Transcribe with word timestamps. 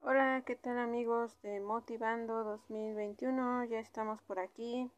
Hola, 0.00 0.42
¿qué 0.46 0.54
tal 0.54 0.78
amigos 0.78 1.40
de 1.42 1.58
Motivando 1.58 2.44
2021? 2.44 3.64
Ya 3.64 3.80
estamos 3.80 4.22
por 4.22 4.38
aquí, 4.38 4.90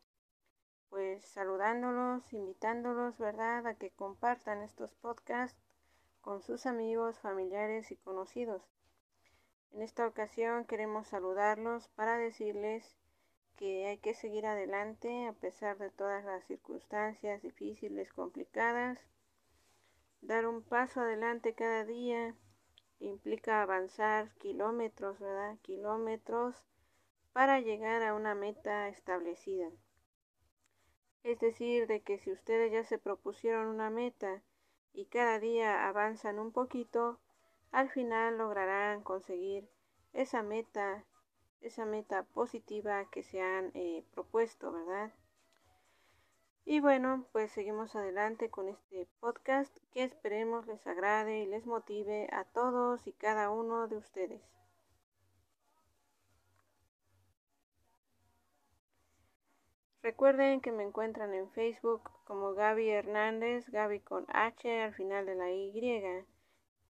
pues 0.91 1.25
saludándolos, 1.25 2.31
invitándolos, 2.33 3.17
¿verdad?, 3.17 3.67
a 3.67 3.75
que 3.75 3.91
compartan 3.91 4.61
estos 4.63 4.93
podcasts 4.97 5.59
con 6.21 6.43
sus 6.43 6.67
amigos, 6.67 7.19
familiares 7.21 7.91
y 7.91 7.97
conocidos. 7.97 8.63
En 9.73 9.83
esta 9.83 10.07
ocasión 10.07 10.67
queremos 10.67 11.07
saludarlos 11.07 11.89
para 11.89 12.19
decirles 12.19 12.99
que 13.57 13.87
hay 13.87 13.99
que 13.99 14.15
seguir 14.15 14.47
adelante 14.47 15.27
a 15.27 15.33
pesar 15.33 15.79
de 15.79 15.91
todas 15.91 16.25
las 16.25 16.45
circunstancias 16.45 17.41
difíciles, 17.41 18.13
complicadas, 18.13 18.99
dar 20.21 20.47
un 20.47 20.63
paso 20.63 21.01
adelante 21.01 21.55
cada 21.55 21.85
día 21.85 22.35
implica 23.01 23.63
avanzar 23.63 24.35
kilómetros, 24.39 25.19
¿verdad? 25.19 25.57
Kilómetros 25.63 26.65
para 27.33 27.61
llegar 27.61 28.03
a 28.03 28.15
una 28.15 28.35
meta 28.35 28.89
establecida. 28.89 29.71
Es 31.23 31.39
decir, 31.41 31.87
de 31.87 32.01
que 32.01 32.19
si 32.19 32.33
ustedes 32.33 32.73
ya 32.73 32.85
se 32.85 32.99
propusieron 32.99 33.67
una 33.67 33.91
meta 33.91 34.43
y 34.93 35.07
cada 35.07 35.39
día 35.39 35.89
avanzan 35.89 36.39
un 36.39 36.53
poquito, 36.53 37.21
al 37.71 37.91
final 37.91 38.39
lograrán 38.39 39.03
conseguir 39.03 39.69
esa 40.13 40.43
meta, 40.43 41.05
esa 41.61 41.85
meta 41.85 42.23
positiva 42.25 43.09
que 43.11 43.23
se 43.23 43.41
han 43.41 43.71
eh, 43.75 44.05
propuesto, 44.13 44.73
¿verdad? 44.73 45.13
Y 46.71 46.81
bueno, 46.81 47.25
pues 47.33 47.51
seguimos 47.53 47.97
adelante 47.97 48.51
con 48.51 48.69
este 48.69 49.07
podcast 49.21 49.75
que 49.91 50.05
esperemos 50.05 50.67
les 50.67 50.87
agrade 50.87 51.41
y 51.41 51.47
les 51.47 51.65
motive 51.65 52.29
a 52.31 52.45
todos 52.45 53.07
y 53.07 53.13
cada 53.13 53.49
uno 53.49 53.89
de 53.89 53.97
ustedes. 53.97 54.43
Recuerden 60.03 60.61
que 60.61 60.71
me 60.71 60.83
encuentran 60.83 61.33
en 61.33 61.51
Facebook 61.53 62.11
como 62.27 62.53
Gaby 62.53 62.91
Hernández, 62.91 63.71
Gaby 63.71 64.01
con 64.01 64.27
H 64.29 64.83
al 64.83 64.93
final 64.93 65.25
de 65.25 65.37
la 65.37 65.51
Y, 65.51 65.73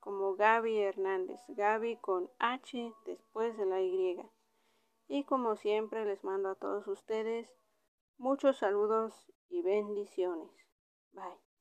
como 0.01 0.35
Gaby 0.35 0.77
Hernández, 0.77 1.39
Gaby 1.47 1.95
con 2.01 2.29
H 2.37 2.93
después 3.05 3.57
de 3.57 3.65
la 3.65 3.79
Y. 3.79 4.19
Y 5.07 5.23
como 5.23 5.55
siempre 5.55 6.03
les 6.03 6.21
mando 6.25 6.49
a 6.49 6.55
todos 6.55 6.85
ustedes 6.89 7.49
muchos 8.17 8.57
saludos 8.57 9.31
y 9.47 9.61
bendiciones. 9.61 10.51
Bye. 11.13 11.52